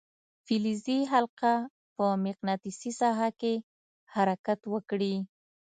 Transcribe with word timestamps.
فلزي 0.45 0.97
حلقه 1.13 1.53
په 1.95 2.05
مقناطیسي 2.25 2.91
ساحه 2.99 3.29
کې 3.39 3.53
حرکت 4.13 4.59
وکړي. 4.73 5.15